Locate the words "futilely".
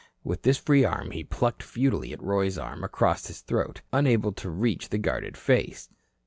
1.61-2.11